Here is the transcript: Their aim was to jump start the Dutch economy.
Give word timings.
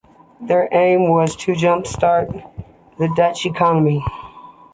Their 0.39 0.67
aim 0.71 1.09
was 1.11 1.35
to 1.35 1.53
jump 1.55 1.85
start 1.85 2.27
the 2.97 3.13
Dutch 3.15 3.45
economy. 3.45 4.03